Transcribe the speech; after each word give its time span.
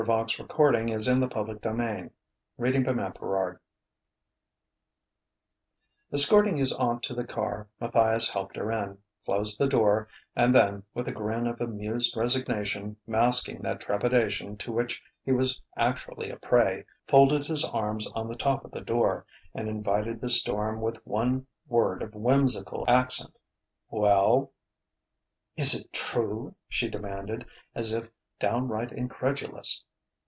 she 0.27 0.41
exclaimed 0.41 0.89
in 0.89 0.91
a 0.91 0.99
tone 0.99 1.21
of 1.21 1.49
expostulation 1.55 2.11
"you 2.57 2.65
are 2.65 2.71
beautiful!" 2.99 3.13
XVIII 3.13 3.59
Escorting 6.11 6.57
his 6.57 6.73
aunt 6.73 7.03
to 7.03 7.13
the 7.13 7.23
car, 7.23 7.67
Matthias 7.79 8.31
helped 8.31 8.55
her 8.55 8.71
in, 8.71 8.97
closed 9.25 9.59
the 9.59 9.67
door, 9.67 10.07
and 10.35 10.55
then, 10.55 10.81
with 10.95 11.07
a 11.07 11.11
grin 11.11 11.45
of 11.45 11.61
amused 11.61 12.17
resignation 12.17 12.97
masking 13.05 13.61
that 13.61 13.79
trepidation 13.79 14.57
to 14.57 14.71
which 14.71 14.99
he 15.23 15.31
was 15.31 15.61
actually 15.77 16.31
a 16.31 16.37
prey, 16.37 16.83
folded 17.07 17.45
his 17.45 17.63
arms 17.63 18.09
on 18.15 18.27
the 18.27 18.35
top 18.35 18.65
of 18.65 18.71
the 18.71 18.81
door 18.81 19.27
and 19.53 19.69
invited 19.69 20.19
the 20.19 20.29
storm 20.29 20.81
with 20.81 20.97
one 21.05 21.45
word 21.67 22.01
of 22.01 22.15
whimsical 22.15 22.85
accent: 22.87 23.37
"Well?" 23.91 24.51
"Is 25.55 25.79
it 25.79 25.93
true?" 25.93 26.55
she 26.67 26.89
demanded, 26.89 27.45
as 27.75 27.91
if 27.93 28.09
downright 28.39 28.91
incredulous. 28.91 29.83